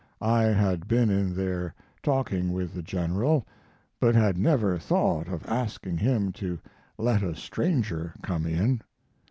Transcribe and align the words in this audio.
I 0.19 0.45
had 0.45 0.87
been 0.87 1.11
in 1.11 1.35
there 1.35 1.75
talking 2.01 2.51
with 2.53 2.73
the 2.73 2.81
General, 2.81 3.45
but 3.99 4.15
had 4.15 4.35
never 4.35 4.79
thought 4.79 5.27
of 5.27 5.45
asking 5.45 5.99
him 5.99 6.31
to 6.41 6.57
let 6.97 7.21
a 7.21 7.35
stranger 7.35 8.15
come 8.23 8.47
in. 8.47 8.81